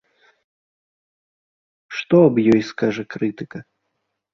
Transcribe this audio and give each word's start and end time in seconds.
Што 1.99 2.15
аб 2.31 2.35
ёй 2.53 2.61
скажа 2.75 3.03
крытыка? 3.15 3.59